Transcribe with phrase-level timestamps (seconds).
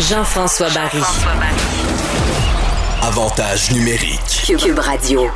[0.00, 1.02] Jean-François Barry.
[3.02, 4.44] Avantage numérique.
[4.58, 5.30] Cube Radio.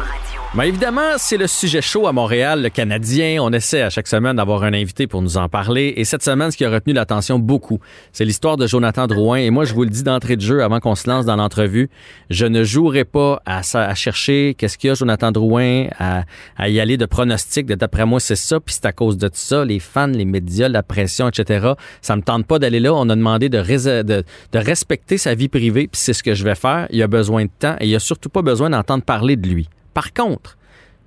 [0.56, 3.42] Ben évidemment, c'est le sujet chaud à Montréal, le Canadien.
[3.42, 5.94] On essaie à chaque semaine d'avoir un invité pour nous en parler.
[5.96, 7.80] Et cette semaine, ce qui a retenu l'attention beaucoup,
[8.12, 9.38] c'est l'histoire de Jonathan Drouin.
[9.38, 11.90] Et moi, je vous le dis d'entrée de jeu avant qu'on se lance dans l'entrevue,
[12.30, 13.62] je ne jouerai pas à,
[13.96, 17.66] chercher qu'est-ce qu'il y a Jonathan Drouin, à, y aller de pronostics.
[17.66, 20.68] D'après moi, c'est ça, puis c'est à cause de tout ça, les fans, les médias,
[20.68, 21.72] la pression, etc.
[22.00, 22.94] Ça me tente pas d'aller là.
[22.94, 23.58] On a demandé de,
[24.02, 26.86] de, de respecter sa vie privée, puis c'est ce que je vais faire.
[26.90, 29.68] Il a besoin de temps et il a surtout pas besoin d'entendre parler de lui.
[29.94, 30.58] Par contre,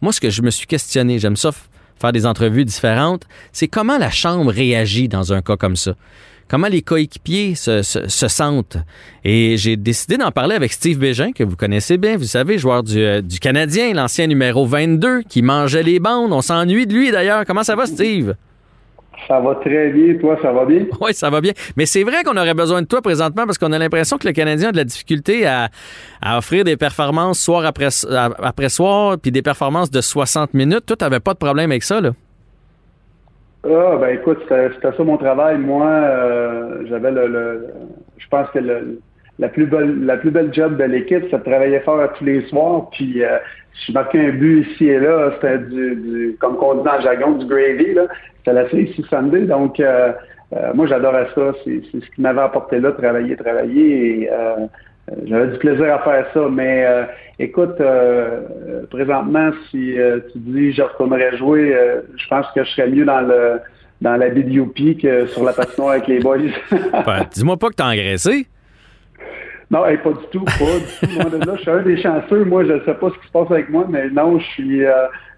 [0.01, 1.51] moi, ce que je me suis questionné, j'aime ça
[1.99, 5.95] faire des entrevues différentes, c'est comment la Chambre réagit dans un cas comme ça.
[6.47, 8.77] Comment les coéquipiers se, sentent.
[9.25, 12.83] Et j'ai décidé d'en parler avec Steve Bégin, que vous connaissez bien, vous savez, joueur
[12.83, 16.31] du, euh, du Canadien, l'ancien numéro 22, qui mangeait les bandes.
[16.31, 17.43] On s'ennuie de lui d'ailleurs.
[17.45, 18.35] Comment ça va, Steve?
[19.25, 20.15] Ça va très bien.
[20.15, 20.85] Toi, ça va bien?
[21.01, 21.53] Oui, ça va bien.
[21.75, 24.33] Mais c'est vrai qu'on aurait besoin de toi présentement parce qu'on a l'impression que le
[24.33, 25.69] Canadien a de la difficulté à,
[26.37, 30.85] offrir des performances soir après, après soir, puis des performances de 60 minutes.
[30.85, 32.11] Toi, tu n'avais pas de problème avec ça, là?
[33.65, 35.57] Ah, ben écoute, c'était ça mon travail.
[35.57, 37.67] Moi, euh, j'avais le,
[38.17, 38.59] Je pense que
[39.39, 42.47] la plus belle la plus belle job de l'équipe, c'est de travailler fort tous les
[42.47, 42.89] soirs.
[42.91, 43.37] Puis euh,
[43.85, 47.31] je marquais un but ici et là, c'était du, comme on dit dans le jargon,
[47.33, 47.93] du gravy.
[47.93, 48.03] Là
[48.47, 49.41] c'était la série Sunday.
[49.41, 50.13] Donc, euh,
[50.55, 51.51] euh, moi, j'adorais ça.
[51.63, 54.21] C'est ce qui m'avait apporté là, travailler, travailler.
[54.21, 54.67] Et euh,
[55.25, 56.47] j'avais du plaisir à faire ça.
[56.49, 56.85] Mais
[57.39, 57.81] écoute,
[58.89, 59.95] présentement, si
[60.31, 61.75] tu dis je retournerais jouer,
[62.15, 63.59] je pense que je serais mieux dans le
[63.99, 66.37] dans la BDUP que sur la patinoire avec les boys.
[66.71, 68.45] Ben, dis-moi pas que t'as engraissé.
[69.69, 71.55] Non, pas du tout, pas du tout.
[71.55, 72.45] je suis un des chanceux.
[72.45, 74.85] Moi, je ne sais pas ce qui se passe avec moi, mais non, je suis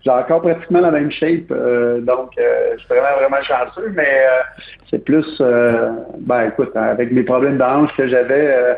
[0.05, 1.51] j'ai encore pratiquement la même shape.
[1.51, 4.43] Euh, donc, euh, je suis vraiment, vraiment chanceux, mais euh,
[4.89, 5.41] c'est plus,
[6.19, 8.77] ben écoute, avec mes problèmes d'ange que j'avais,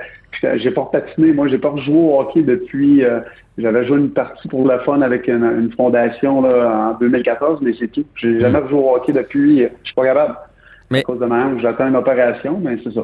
[0.55, 1.31] j'ai pas patiné.
[1.33, 3.03] Moi, j'ai pas rejoué au hockey depuis,
[3.58, 7.89] j'avais joué une partie pour le fun avec une, fondation là, en 2014, mais c'est
[7.89, 8.05] tout.
[8.15, 9.59] J'ai jamais rejoué au hockey depuis.
[9.59, 10.36] Je suis pas capable.
[10.89, 10.99] Mais...
[10.99, 13.03] À cause de ma j'attends une opération, mais c'est ça.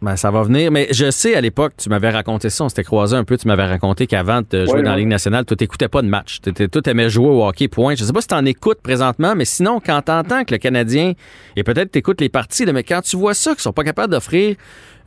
[0.00, 0.70] Ben, ça va venir.
[0.70, 3.48] Mais je sais, à l'époque, tu m'avais raconté ça, on s'était croisé un peu, tu
[3.48, 6.38] m'avais raconté qu'avant de jouer dans la Ligue nationale, tu n'écoutais pas de match.
[6.40, 7.96] Tu aimais jouer au hockey, point.
[7.96, 10.58] Je sais pas si tu en écoutes présentement, mais sinon, quand tu entends que le
[10.58, 11.14] Canadien,
[11.56, 14.12] et peut-être tu écoutes les parties, mais quand tu vois ça, qu'ils sont pas capables
[14.12, 14.54] d'offrir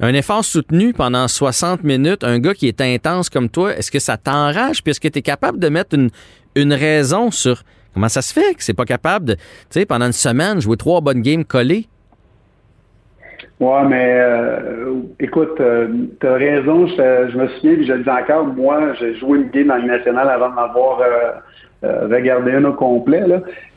[0.02, 4.00] un effort soutenu pendant 60 minutes, un gars qui est intense comme toi, est-ce que
[4.00, 4.84] ça t'enrage?
[4.84, 6.10] Puis est-ce que tu es capable de mettre une,
[6.56, 7.64] une raison sur
[7.94, 10.76] comment ça se fait que c'est pas capable de, tu sais, pendant une semaine, jouer
[10.76, 11.88] trois bonnes games collées?
[13.62, 15.88] Ouais, mais euh, écoute, euh,
[16.20, 19.50] tu as raison, je, me souviens, puis je le dis encore, moi, j'ai joué une
[19.52, 21.00] game dans le national avant de m'avoir
[21.84, 23.24] euh, regardé un au complet.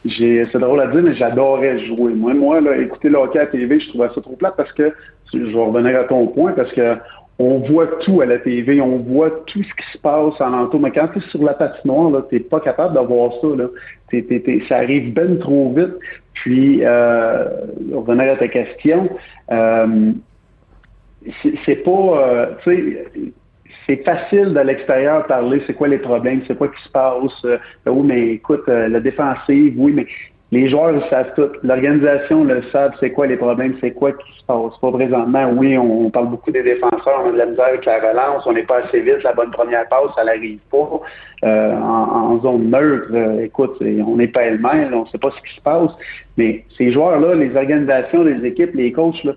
[0.09, 2.15] C'est drôle à dire, mais j'adorais jouer.
[2.15, 4.91] Moi, moi écouter le à TV, je trouvais ça trop plat parce que,
[5.35, 6.97] je vais revenir à ton point, parce que
[7.39, 10.81] on voit tout à la TV, on voit tout ce qui se passe en entour.
[10.81, 13.49] Mais quand tu es sur la patinoire, tu n'es pas capable de voir ça.
[13.49, 13.67] Là.
[14.69, 15.95] ça arrive bien trop vite.
[16.35, 17.45] Puis, euh,
[17.93, 19.09] revenir à ta question,
[19.51, 20.13] euh,
[21.65, 23.33] c'est pas, euh, tu sais,
[23.87, 27.45] c'est facile de l'extérieur parler, c'est quoi les problèmes, c'est quoi qui se passe.
[27.45, 30.07] Euh, oui, mais écoute, la défensive, oui, mais
[30.55, 31.51] les joueurs le savent tout.
[31.65, 34.79] L'organisation le savent, c'est quoi les problèmes, c'est quoi qui se passe?
[34.81, 37.99] Pas présentement, oui, on, parle beaucoup des défenseurs, on a de la misère avec la
[37.99, 41.01] relance, on n'est pas assez vite, la bonne première passe, ça n'arrive pas.
[41.43, 45.43] Euh, en, zone neutre, euh, écoute, on n'est pas elle-même, on ne sait pas ce
[45.49, 45.91] qui se passe.
[46.37, 49.33] Mais ces joueurs-là, les organisations, les équipes, les coachs, là,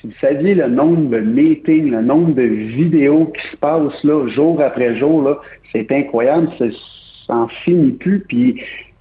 [0.00, 4.28] si vous saviez le nombre de meetings, le nombre de vidéos qui se passent là,
[4.28, 5.40] jour après jour,
[5.72, 6.66] c'est incroyable, ça
[7.34, 8.20] n'en finit plus.
[8.20, 8.60] Puis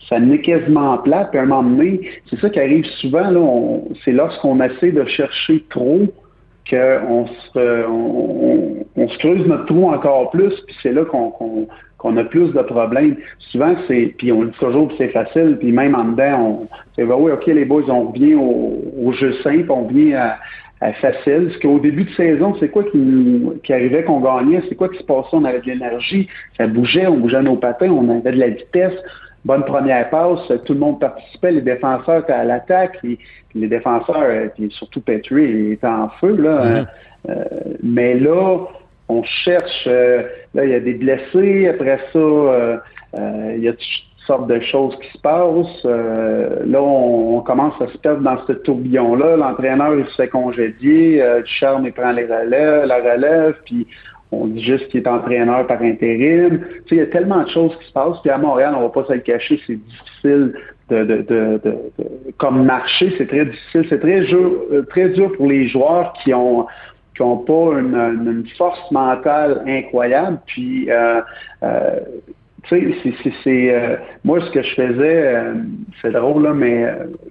[0.10, 3.80] ça n'est quasiment plat, puis à un moment donné, c'est ça qui arrive souvent, là,
[4.04, 6.02] c'est lorsqu'on essaie de chercher trop
[6.70, 11.32] qu'on se, on, on, se creuse notre trou encore plus, puis c'est là qu'on
[11.98, 13.16] qu'on a plus de problèmes.
[13.52, 17.04] Souvent, c'est, puis on dit toujours que c'est facile, puis même en dedans, on c'est
[17.04, 20.38] oui, ok, les boys, on revient au, au jeu simple, on revient à,
[20.82, 21.48] à facile.
[21.48, 24.62] Parce qu'au début de saison, c'est quoi qui, qui arrivait qu'on gagnait?
[24.70, 25.30] C'est quoi qui se passait?
[25.34, 28.94] On avait de l'énergie, ça bougeait, on bougeait nos patins, on avait de la vitesse
[29.46, 33.20] bonne première passe, tout le monde participait, les défenseurs étaient à l'attaque, les,
[33.54, 36.36] les défenseurs, euh, puis surtout Petrie, étaient en feu.
[36.36, 36.86] Là, hein.
[37.30, 37.44] euh,
[37.82, 38.58] mais là,
[39.08, 40.24] on cherche, euh,
[40.56, 42.82] là, il y a des blessés, après ça,
[43.56, 45.86] il y a toutes sortes de choses qui se passent.
[45.86, 49.38] là, on, commence à se perdre dans ce tourbillon-là.
[49.38, 53.86] L'entraîneur, il se fait congédier, Ducharme, il prend les relèves, la relève, puis
[54.32, 56.60] on dit juste qu'il est entraîneur par intérim.
[56.60, 58.20] Tu sais, il y a tellement de choses qui se passent.
[58.22, 60.54] Puis à Montréal, on va pas se le cacher, c'est difficile
[60.90, 61.22] de, de,
[61.64, 61.76] de,
[62.38, 63.86] comme marché, c'est très difficile.
[63.90, 66.68] C'est très euh, très dur pour les joueurs qui ont
[67.16, 70.38] qui n'ont pas une, force mentale incroyable.
[70.48, 71.22] Puis, euh,
[71.64, 72.00] euh,
[72.64, 75.44] tu sais, c'est, moi, ce que je faisais,
[76.02, 76.86] c'est drôle, là, mais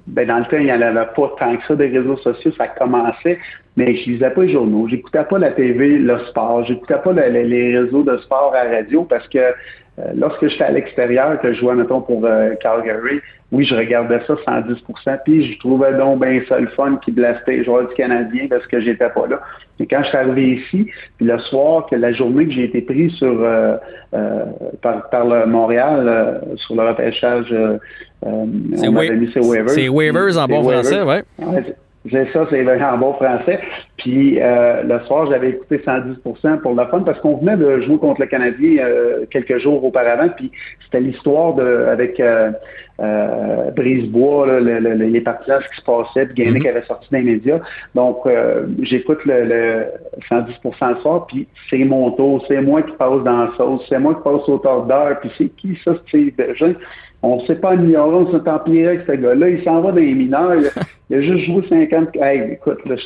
[0.07, 2.53] ben, dans le temps, il n'y en avait pas tant que ça des réseaux sociaux,
[2.57, 3.39] ça commençait,
[3.77, 7.79] mais je lisais pas les journaux, j'écoutais pas la TV, le sport, j'écoutais pas les
[7.79, 11.61] réseaux de sport à la radio parce que euh, lorsque j'étais à l'extérieur, que je
[11.61, 13.21] jouais, mettons, pour euh, Calgary,
[13.53, 17.59] oui, je regardais ça 110% puis je trouvais donc bien ça le fun qui blastait
[17.59, 19.41] les joueurs du Canadien parce que j'étais pas là.
[19.79, 22.81] Mais quand je suis arrivé ici, puis le soir, que la journée que j'ai été
[22.81, 23.77] pris sur euh,
[24.83, 27.55] par, le Montréal sur le repêchage,
[28.75, 29.71] c'est waivers.
[29.71, 31.23] C'est waivers en bon français, ouais.
[32.07, 33.61] J'ai ça, c'est en bon français.
[33.97, 37.97] Puis euh, le soir, j'avais écouté 110% pour le fun parce qu'on venait de jouer
[37.97, 40.29] contre le Canadien euh, quelques jours auparavant.
[40.37, 40.51] Puis
[40.85, 42.51] c'était l'histoire de avec euh,
[43.01, 46.61] euh Brisebois, les partisans, ce qui se passait, puis mm-hmm.
[46.61, 47.61] qui avait sorti dans les médias.
[47.95, 48.29] Donc
[48.83, 49.87] j'écoute le,
[50.31, 53.99] 110% le soir, puis c'est mon tour, c'est moi qui passe dans la sauce, c'est
[53.99, 56.35] moi qui passe au d'heure, puis c'est qui ça, c'est
[57.25, 59.49] on ne sait pas ignorer, on s'est empiré avec ce gars-là.
[59.49, 60.57] Il s'en va dans les mineurs.
[61.11, 62.17] Il, a juste joué 50.
[62.17, 62.97] Hey, écoute, là,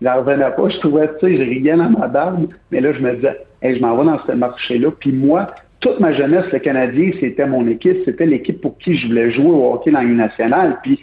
[0.00, 0.68] j'en revenais pas.
[0.68, 2.48] Je trouvais, tu sais, je riais dans ma barbe.
[2.70, 4.90] Mais là, je me disais, hey, je m'en vais dans ce marché-là.
[4.98, 5.46] Puis moi,
[5.80, 7.98] toute ma jeunesse, le Canadien, c'était mon équipe.
[8.04, 10.78] C'était l'équipe pour qui je voulais jouer au hockey dans l'Union nationale.
[10.82, 11.00] Puis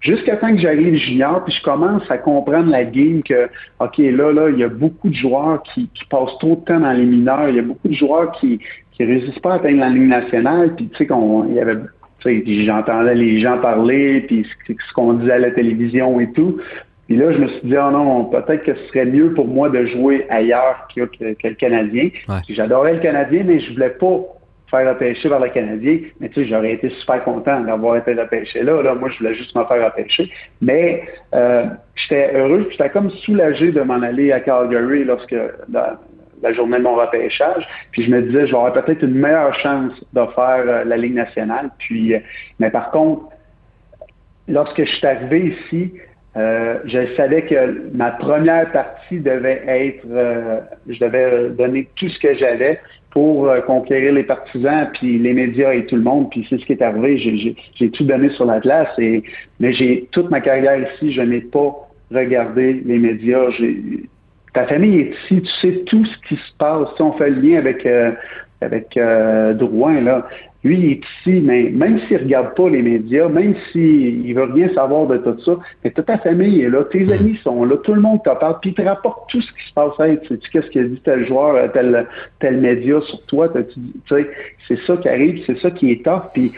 [0.00, 3.48] jusqu'à temps que j'arrive junior, puis je commence à comprendre la game que,
[3.80, 6.80] OK, là, là, il y a beaucoup de joueurs qui, qui passent trop de temps
[6.80, 7.48] dans les mineurs.
[7.48, 8.60] Il y a beaucoup de joueurs qui,
[8.92, 10.74] qui réussissent pas à atteindre la ligne nationale.
[10.76, 11.76] Puis tu sais qu'on il y avait
[12.24, 16.60] j'entendais les gens parler, puis ce, qu'on disait à la télévision et tout.
[17.06, 19.68] Puis là, je me suis dit, oh non, peut-être que ce serait mieux pour moi
[19.68, 22.10] de jouer ailleurs que, le Canadien.
[22.48, 24.20] J'adorais le Canadien, mais je voulais pas
[24.70, 25.98] faire repêcher vers le Canadien.
[26.20, 28.80] Mais tu sais, j'aurais été super content d'avoir été repêché là.
[28.82, 30.30] Là, moi, je voulais juste me faire repêcher.
[30.62, 31.02] Mais
[31.34, 31.64] euh,
[31.96, 35.34] j'étais heureux, j'étais comme soulagé de m'en aller à Calgary lorsque
[36.42, 37.66] la journée de mon repêchage.
[37.92, 41.70] Puis je me disais, j'aurais peut-être une meilleure chance de faire euh, la Ligue nationale.
[41.78, 42.18] Puis, euh,
[42.58, 43.28] mais par contre,
[44.48, 45.92] lorsque je suis arrivé ici,
[46.36, 50.06] euh, je savais que ma première partie devait être,
[50.88, 52.80] je devais donner tout ce que j'avais
[53.10, 56.30] pour conquérir les partisans, puis les médias et tout le monde.
[56.30, 57.54] Puis c'est ce qui est arrivé.
[57.74, 58.88] J'ai tout donné sur la glace.
[58.98, 59.22] Et,
[59.60, 61.76] mais j'ai toute ma carrière ici, je n'ai pas
[62.10, 63.50] regardé les médias.
[64.52, 66.88] Ta famille est ici, tu sais tout ce qui se passe.
[66.96, 68.12] Si on fait le lien avec, euh,
[68.60, 70.26] avec euh, Drouin, là,
[70.62, 74.34] lui, il est ici, mais même s'il ne regarde pas les médias, même s'il ne
[74.34, 77.12] veut rien savoir de tout ça, mais toute ta famille est là, tes mm.
[77.12, 79.68] amis sont là, tout le monde te parle, puis il te rapporte tout ce qui
[79.68, 79.98] se passe.
[79.98, 82.06] Hey, tu sais qu'est-ce qu'il a dit tel joueur, euh, tel,
[82.38, 83.48] tel média sur toi?
[83.48, 83.64] Tu
[84.08, 84.30] sais,
[84.68, 86.52] c'est ça qui arrive, c'est ça qui est tough, puis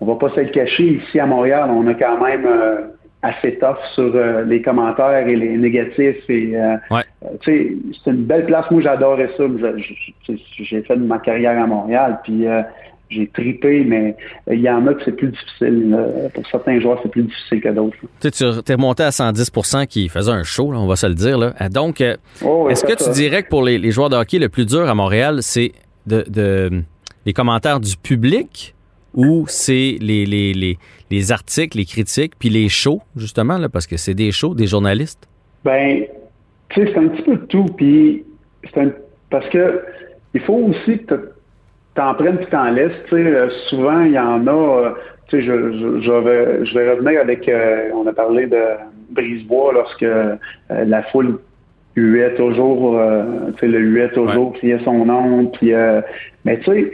[0.00, 2.46] on va pas se le cacher, ici à Montréal, on a quand même
[3.22, 6.28] assez tough sur euh, les commentaires et les négatifs.
[6.28, 7.02] Et, euh, euh,
[7.44, 7.76] c'est
[8.06, 8.70] une belle place.
[8.70, 9.44] Moi, j'adorais ça.
[10.58, 12.46] J'ai fait ma carrière à Montréal, puis
[13.10, 14.16] j'ai tripé, mais
[14.50, 15.98] il y en a que c'est plus difficile.
[16.32, 17.96] pour certains joueurs, c'est plus difficile que d'autres.
[18.20, 21.36] Tu es remonté à 110% qui faisait un show, on va se le dire.
[21.38, 21.52] Là.
[21.68, 22.02] Donc,
[22.44, 24.94] oh, est-ce que tu dirais que pour les, joueurs de hockey, le plus dur à
[24.94, 25.72] Montréal, c'est
[26.06, 26.82] de, de,
[27.26, 28.74] les commentaires du public
[29.14, 30.78] ou c'est les, les, les,
[31.10, 34.66] les, articles, les critiques, puis les shows, justement, là, parce que c'est des shows, des
[34.66, 35.28] journalistes?
[35.64, 36.04] Ben,
[36.70, 37.66] tu sais, c'est un petit peu de tout.
[37.76, 38.24] Puis,
[38.76, 38.90] un,
[39.30, 39.82] parce que
[40.34, 41.14] il faut aussi que
[41.94, 42.92] tu en prennes puis t'en laisses.
[43.08, 44.50] Tu sais, euh, souvent, il y en a.
[44.50, 44.90] Euh,
[45.28, 47.48] tu sais, je, je, vais, je vais revenir avec.
[47.48, 48.60] Euh, on a parlé de
[49.10, 50.06] Brisebois lorsque
[50.68, 51.38] la foule
[51.96, 52.98] huait toujours,
[53.54, 55.46] tu sais, le huait toujours, criait son nom.
[55.46, 55.72] Puis,
[56.44, 56.92] mais tu sais,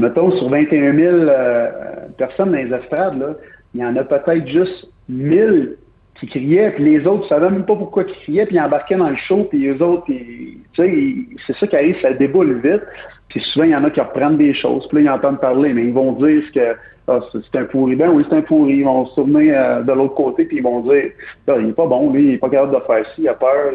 [0.00, 1.70] mettons, sur 21 000 euh,
[2.16, 3.34] personnes dans les estrades, là,
[3.74, 5.76] il y en a peut-être juste 1000
[6.20, 8.96] qui criaient, puis les autres ne savaient même pas pourquoi ils criaient, puis ils embarquaient
[8.96, 11.14] dans le show, puis les autres, tu sais,
[11.46, 12.82] c'est ça qui arrive, ça déboule vite.
[13.28, 15.72] Puis souvent, il y en a qui reprennent des choses, puis là, ils entendent parler,
[15.72, 16.76] mais ils vont dire ce que
[17.08, 17.94] ah, c'est un pourri.
[17.94, 18.78] Ben oui, c'est un pourri.
[18.78, 21.12] Ils vont se tourner euh, de l'autre côté, puis ils vont dire
[21.46, 23.34] ah, il est pas bon, lui, il est pas capable de faire ci, il a
[23.34, 23.72] peur.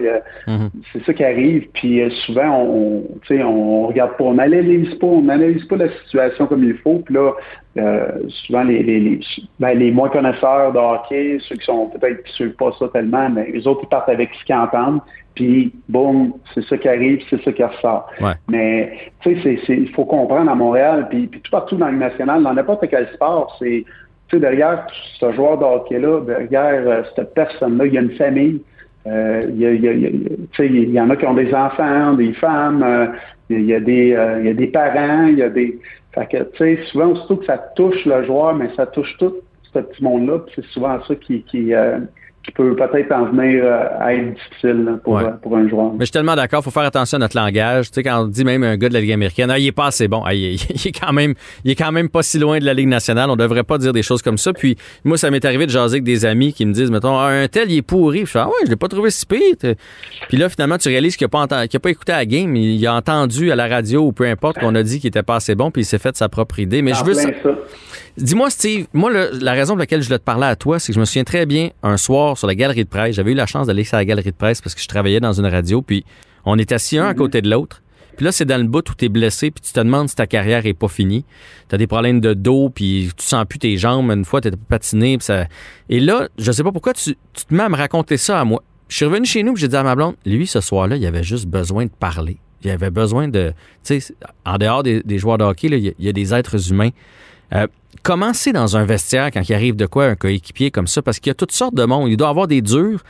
[0.48, 0.70] Mhm.
[0.92, 1.68] C'est ça qui arrive.
[1.74, 5.90] Puis euh, souvent, on, on, on regarde pas, on n'analyse pas, on n'analyse pas la
[6.04, 7.02] situation comme il faut.
[7.06, 7.32] Puis là,
[7.78, 9.20] euh, souvent les, les, les,
[9.62, 13.30] ben, les, moins connaisseurs de hockey, ceux qui sont peut-être qui suivent pas ça tellement,
[13.30, 15.00] mais les autres ils partent avec ce qu'ils entendent,
[15.36, 18.12] puis boum, c'est ça qui arrive, c'est ça qui ressort.
[18.50, 22.44] Mais tu sais, il faut comprendre à Montréal, puis, puis tout partout dans le national,
[22.44, 23.86] dans n'importe quel sport, c'est
[24.28, 24.88] tu sais, derrière
[25.20, 28.62] ce joueur de hockey-là, derrière euh, cette personne-là, il y a une famille.
[29.08, 32.14] Euh, il, y a, il, y a, il, y en a qui ont des enfants,
[32.14, 33.08] des femmes, euh,
[33.50, 35.80] il, y a des, euh, il y a des parents, il y a des.
[36.14, 39.34] Fait que, tu sais, souvent, surtout que ça touche le joueur, mais ça touche tout
[39.74, 41.74] ce petit monde-là, c'est souvent ça qui, qui,
[42.44, 45.92] qui peut peut-être en venir euh, à être difficile pour, euh, pour, un joueur.
[45.94, 47.92] Mais je suis tellement d'accord, il faut faire attention à notre langage.
[47.92, 49.72] Tu sais, quand on dit même un gars de la Ligue américaine, ah, il est
[49.72, 52.58] pas assez bon, ah, il, est, quand même, il est quand même pas si loin
[52.58, 53.30] de la Ligue nationale.
[53.30, 54.54] On devrait pas dire des choses comme ça.
[54.54, 57.28] Puis moi, ça m'est arrivé de jaser avec des amis qui me disent, mettons, ah,
[57.28, 58.22] un tel, il est pourri.
[58.22, 59.76] Je fais, ah ouais, je l'ai pas trouvé si pire.
[60.28, 63.52] Puis là, finalement, tu réalises qu'il n'a pas, pas écouté la game, il a entendu
[63.52, 65.84] à la radio ou peu importe qu'on a dit qu'il était pas assez bon, puis
[65.84, 66.82] il s'est fait sa propre idée.
[66.82, 67.30] Mais je veux ça.
[68.18, 70.96] Dis-moi, Steve, moi, la raison pour laquelle je voulais te parler à toi, c'est que
[70.96, 73.16] je me souviens très bien un soir sur la galerie de presse.
[73.16, 75.34] J'avais eu la chance d'aller sur la galerie de presse parce que je travaillais dans
[75.34, 76.06] une radio, puis
[76.46, 77.82] on était assis un à côté de l'autre.
[78.18, 80.16] Puis là, c'est dans le bout où tu es blessé, puis tu te demandes si
[80.16, 81.26] ta carrière est pas finie.
[81.70, 84.12] Tu as des problèmes de dos, puis tu sens plus tes jambes.
[84.12, 85.18] Une fois, tu patiné.
[85.18, 85.46] Puis ça...
[85.90, 88.62] Et là, je sais pas pourquoi tu, te mets à me raconter ça à moi.
[88.90, 91.24] Je suis revenu chez nous, j'ai dit à ma blonde, lui, ce soir-là, il avait
[91.24, 92.38] juste besoin de parler.
[92.64, 93.54] Il avait besoin de.
[93.84, 94.14] Tu sais,
[94.46, 96.90] en dehors des, joueurs de hockey, il y, a des êtres humains.
[97.54, 97.68] Euh,
[98.04, 101.02] comment c'est dans un vestiaire quand il arrive de quoi un coéquipier comme ça?
[101.02, 102.10] Parce qu'il y a toutes sortes de monde.
[102.10, 103.04] Il doit avoir des durs,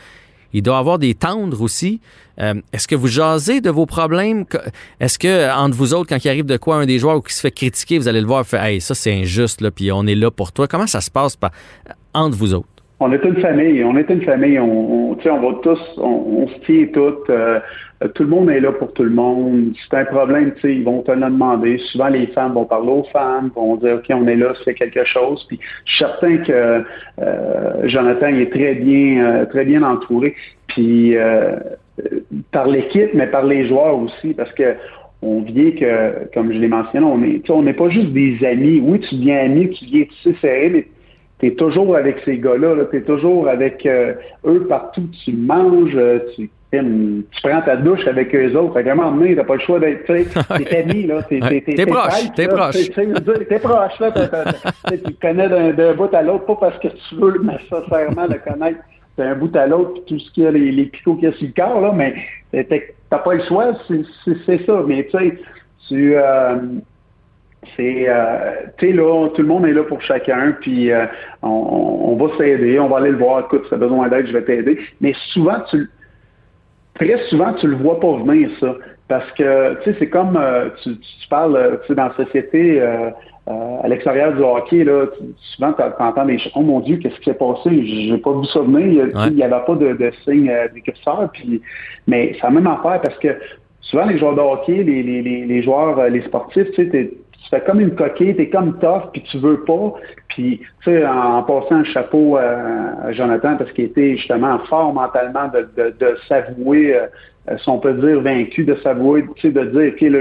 [0.53, 2.01] il doit avoir des tendres aussi.
[2.39, 4.45] Euh, est-ce que vous jasez de vos problèmes?
[4.99, 7.33] Est-ce que entre vous autres, quand il arrive de quoi un des joueurs ou qui
[7.33, 10.05] se fait critiquer, vous allez le voir faire Hey, ça c'est injuste, là, puis on
[10.07, 10.67] est là pour toi.
[10.67, 11.37] Comment ça se passe
[12.13, 12.67] entre vous autres?
[13.03, 16.53] On est une famille, on est une famille, on, on, on va tous, on, se
[16.67, 17.27] tient toutes.
[17.31, 17.59] Euh,
[18.03, 19.73] euh, tout le monde est là pour tout le monde.
[19.89, 21.79] C'est un problème, tu sais, ils vont te le demander.
[21.91, 25.03] Souvent, les femmes vont parler aux femmes, vont dire, OK, on est là, c'est quelque
[25.03, 25.43] chose.
[25.47, 26.83] Puis, je suis certain que
[27.21, 30.35] euh, Jonathan est très bien, euh, très bien entouré.
[30.67, 31.15] Puis,
[32.51, 34.75] par l'équipe, mais par les joueurs aussi, parce que
[35.23, 38.79] on vient que, comme je l'ai mentionné, on est, on n'est pas juste des amis.
[38.79, 40.85] Oui, tu deviens ami, tu viens sais, serré, mais
[41.41, 45.09] tu es toujours avec ces gars-là, -là, tu es toujours avec eux partout.
[45.25, 45.97] Tu manges,
[46.35, 48.73] tu tu prends ta douche avec eux autres.
[48.73, 51.21] Fait moment donné, t'as pas le choix d'être, tu t'es ami, là.
[51.23, 52.91] T'es, t'es, proche, t'es proche.
[52.91, 54.11] T'es proche, là.
[54.89, 58.79] tu connais d'un, bout à l'autre, pas parce que tu veux nécessairement le connaître
[59.17, 61.27] d'un bout à l'autre, puis tout ce qu'il y a, les, les picots qu'il y
[61.27, 62.15] a sur le corps, là, mais
[63.09, 64.83] t'as pas le choix, c'est, ça.
[64.87, 65.37] Mais tu sais,
[65.89, 66.15] tu...
[66.15, 66.55] Euh,
[67.75, 71.05] c'est euh, tu sais là tout le monde est là pour chacun puis euh,
[71.43, 74.33] on, on, va s'aider on va aller le voir écoute si as besoin d'aide je
[74.33, 75.87] vais t'aider mais souvent tu
[76.95, 78.75] très souvent, tu le vois pas venir, ça.
[79.07, 80.95] Parce que, tu sais, c'est comme, euh, tu,
[81.29, 83.09] parles, euh, tu sais, dans la société, euh,
[83.47, 85.07] à l'extérieur du hockey, là,
[85.55, 86.53] souvent, tu entends des choses.
[86.55, 87.85] Oh mon Dieu, qu'est-ce qui s'est passé?
[87.85, 89.07] J'ai pas vu ça venir.
[89.27, 91.29] Il n'y avait pas de, de signe d'écrisseur.
[91.33, 91.61] Puis,
[92.07, 93.29] mais c'est la même affaire parce que
[93.81, 97.11] souvent, les joueurs de hockey, les, les, les joueurs, les sportifs, tu sais,
[97.43, 99.93] tu fais comme une coquille, t'es comme tough, puis tu veux pas.
[100.29, 105.49] Puis, tu sais, en, passant un chapeau à, Jonathan, parce qu'il était justement fort mentalement
[105.49, 110.01] de, s'avouer, euh, si on peut dire vaincu, de s'avouer, tu sais, de dire, OK,
[110.01, 110.19] là,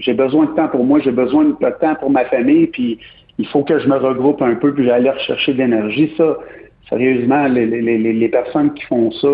[0.00, 2.98] j'ai besoin de temps pour moi, j'ai besoin de temps pour ma famille, puis
[3.38, 6.12] il faut que je me regroupe un peu, puis j'allais rechercher de l'énergie.
[6.16, 6.38] Ça,
[6.88, 9.28] sérieusement, les personnes qui font ça,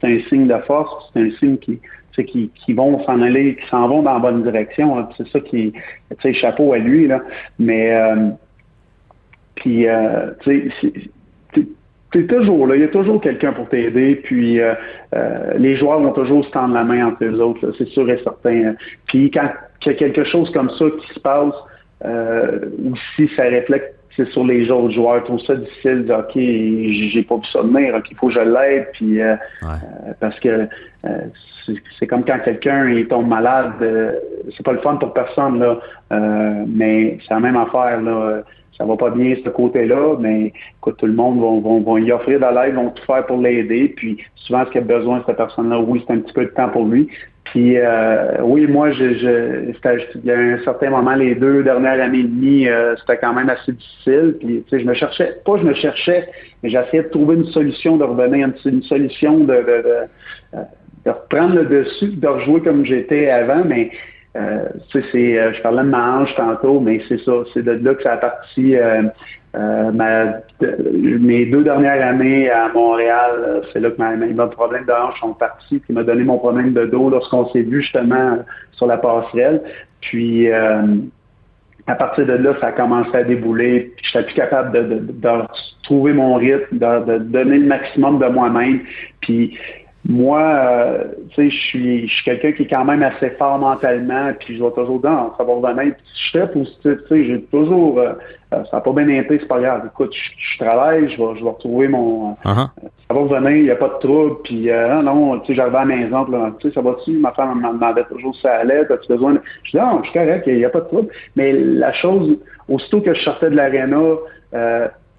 [0.00, 1.80] c'est un signe de force, c'est un signe qui
[2.16, 4.98] qui, qui vont s'en aller, qui s'en vont dans la bonne direction.
[4.98, 5.08] Hein.
[5.16, 7.22] C'est ça qui, tu sais, chapeau à lui là.
[7.58, 8.30] Mais euh,
[9.54, 10.72] puis, euh, tu
[12.12, 14.74] sais, toujours là, il y a toujours quelqu'un pour t'aider, puis euh,
[15.58, 18.74] les joueurs vont toujours se tendre la main entre eux autres, c'est sûr et certain.
[19.06, 19.48] Puis quand
[19.84, 21.54] il y a quelque chose comme ça qui se passe,
[22.04, 25.22] ou si ça reflète c'est sur les autres joueurs.
[25.28, 28.40] Ils ça difficile de OK, j'ai pas vu ça venir, OK, il faut que je
[28.40, 30.68] l'aide, puis euh, euh, parce que
[31.06, 31.18] euh,
[31.98, 33.72] c'est comme quand quelqu'un tombe malade,
[34.56, 35.78] c'est pas le fun pour personne, là.
[36.66, 38.42] mais c'est la même affaire, là.
[38.76, 41.38] Ça va pas bien ce côté-là, mais écoute, tout le monde
[41.84, 43.92] va, y offrir de l'aide, vont tout faire pour l'aider.
[43.94, 46.50] Puis souvent, ce qu'il a besoin de cette personne-là, oui, c'est un petit peu de
[46.50, 47.10] temps pour lui.
[47.50, 49.72] Puis euh, oui, moi, je, je
[50.14, 53.34] il y a un certain moment, les deux dernières années et demie, euh, c'était quand
[53.34, 54.36] même assez difficile.
[54.38, 56.28] Puis tu sais, je me cherchais, pas je me cherchais,
[56.62, 59.94] mais j'essayais de trouver une solution de revenir, une, une solution de, de, de,
[60.54, 60.62] euh,
[61.06, 63.90] de, reprendre le dessus, de rejouer comme j'étais avant, mais
[64.36, 68.02] euh, c'est, je parlais de ma hanche tantôt, mais c'est ça, c'est de là que
[68.02, 68.76] ça a parti
[69.56, 74.92] euh, mes deux dernières années à Montréal, euh, c'est là que ma, mes problèmes de
[74.92, 78.38] hanche sont partis, qui m'a donné mon problème de dos lorsqu'on s'est vu justement
[78.72, 79.62] sur la passerelle.
[80.00, 80.82] Puis euh,
[81.88, 83.92] à partir de là, ça a commencé à débouler.
[84.02, 85.28] Je n'étais plus capable de, de,
[85.82, 88.80] trouver mon rythme, de, de, donner le maximum de moi-même.
[89.20, 89.58] Puis
[90.08, 93.58] moi, euh, tu sais, je suis, je suis quelqu'un qui est quand même assez fort
[93.58, 95.94] mentalement, puis je vais toujours dans savoir revenir.
[96.14, 98.12] Si je suis positif, tu sais, j'ai toujours, euh,
[98.54, 99.82] euh, ça n'a pas bien été, c'est pas grave.
[99.92, 102.70] Écoute, je, travaille, je vais, je vais retrouver mon, ça
[103.10, 105.84] va revenir, il n'y a pas de trouble, puis non, non, tu sais, j'arrivais à
[105.84, 106.26] la maison,
[106.58, 107.12] tu sais, ça va-tu?
[107.12, 109.40] Ma femme me demandait toujours si ça allait, as-tu besoin de...
[109.64, 111.08] Je dis, non, je suis correct, il n'y a pas de trouble.
[111.36, 112.38] Mais la chose,
[112.68, 114.16] aussitôt que je sortais de l'aréna,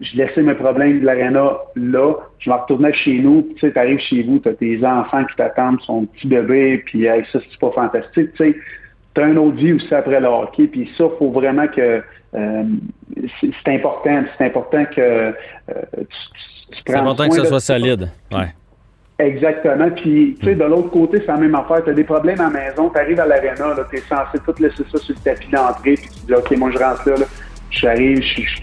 [0.01, 3.99] je laissais mes problèmes de l'aréna là, je me retournais chez nous, tu sais, t'arrives
[3.99, 7.71] chez vous, t'as tes enfants qui t'attendent, son petit bébé, puis hey, ça, c'est pas
[7.71, 8.55] fantastique, tu sais.
[9.13, 12.01] T'as un autre vie aussi après le hockey, puis ça, faut vraiment que
[12.33, 12.63] euh,
[13.39, 15.31] c'est important, c'est important que euh,
[15.91, 16.05] tu,
[16.71, 18.47] tu C'est important que ça soit solide, ouais.
[19.19, 19.89] Exactement.
[19.91, 21.83] Puis, tu sais, de l'autre côté, c'est la même affaire.
[21.83, 24.55] Tu as des problèmes à la maison, tu arrives à l'aréna, tu es censé tout
[24.59, 27.25] laisser ça sur le tapis d'entrée, puis tu dis, OK, moi, je rentre là, là.
[27.69, 28.61] j'arrive, je, je,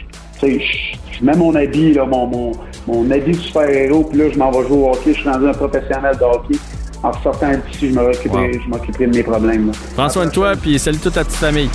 [1.22, 2.52] mets mon habit, là, mon, mon,
[2.86, 5.48] mon habit de super-héros, puis là, je m'en vais jouer au hockey, je suis rendu
[5.48, 6.58] un professionnel de hockey.
[7.02, 9.12] En sortant d'ici, je m'occuperai wow.
[9.12, 9.72] de mes problèmes.
[9.94, 11.70] Prends soin de toi, puis salut toute ta petite famille.